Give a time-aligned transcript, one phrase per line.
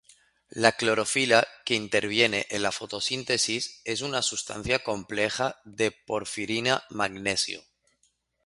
[0.49, 7.61] La clorofila, que interviene en la fotosíntesis, es una sustancia compleja de porfirina-magnesio.